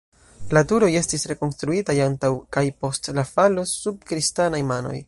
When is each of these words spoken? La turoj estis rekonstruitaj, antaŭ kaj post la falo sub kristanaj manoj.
La 0.57 0.61
turoj 0.71 0.87
estis 1.01 1.25
rekonstruitaj, 1.31 1.97
antaŭ 2.07 2.33
kaj 2.57 2.65
post 2.85 3.13
la 3.21 3.29
falo 3.35 3.71
sub 3.79 4.05
kristanaj 4.13 4.67
manoj. 4.75 4.99